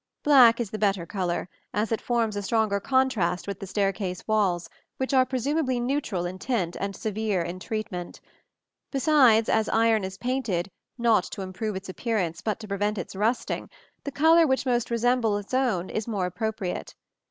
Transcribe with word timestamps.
Black 0.23 0.59
is 0.59 0.71
the 0.71 0.79
better 0.79 1.05
color, 1.05 1.47
as 1.75 1.91
it 1.91 2.01
forms 2.01 2.35
a 2.35 2.41
stronger 2.41 2.79
contrast 2.79 3.45
with 3.45 3.59
the 3.59 3.67
staircase 3.67 4.23
walls, 4.27 4.67
which 4.97 5.13
are 5.13 5.27
presumably 5.27 5.79
neutral 5.79 6.25
in 6.25 6.39
tint 6.39 6.75
and 6.79 6.95
severe 6.95 7.43
in 7.43 7.59
treatment. 7.59 8.19
Besides, 8.91 9.47
as 9.47 9.69
iron 9.69 10.03
is 10.03 10.17
painted, 10.17 10.71
not 10.97 11.25
to 11.25 11.43
improve 11.43 11.75
its 11.75 11.87
appearance, 11.87 12.41
but 12.41 12.59
to 12.61 12.67
prevent 12.67 12.97
its 12.97 13.15
rusting, 13.15 13.69
the 14.03 14.11
color 14.11 14.47
which 14.47 14.65
most 14.65 14.89
resembles 14.89 15.45
its 15.45 15.53
own 15.53 15.91
is 15.91 16.07
more 16.07 16.25
appropriate. 16.25 16.95